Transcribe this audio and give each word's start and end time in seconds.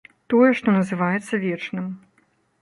Тое, 0.33 0.47
што 0.59 0.73
называецца 0.77 1.41
вечным. 1.45 1.85